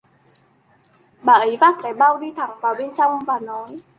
bà 1.21 1.33
ấy 1.33 1.57
vác 1.57 1.75
cái 1.83 1.93
bao 1.93 2.17
đi 2.19 2.31
thẳng 2.37 2.59
vào 2.61 2.75
bên 2.75 2.93
trong 2.93 3.25
và 3.25 3.39
nói 3.39 3.67